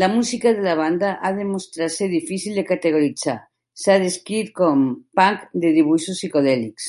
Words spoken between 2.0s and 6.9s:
difícil de categoritzar, s'ha descrit com "punk de dibuixos psicodèlics".